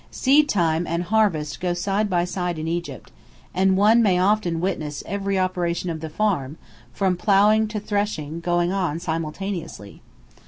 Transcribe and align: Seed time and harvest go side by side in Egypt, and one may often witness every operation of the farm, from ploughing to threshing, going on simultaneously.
Seed 0.09 0.49
time 0.49 0.87
and 0.87 1.03
harvest 1.03 1.59
go 1.59 1.75
side 1.75 2.09
by 2.09 2.25
side 2.25 2.57
in 2.57 2.67
Egypt, 2.67 3.11
and 3.53 3.77
one 3.77 4.01
may 4.01 4.17
often 4.17 4.59
witness 4.59 5.03
every 5.05 5.37
operation 5.37 5.91
of 5.91 5.99
the 5.99 6.09
farm, 6.09 6.57
from 6.91 7.15
ploughing 7.15 7.67
to 7.67 7.79
threshing, 7.79 8.39
going 8.39 8.71
on 8.71 8.99
simultaneously. 8.99 10.01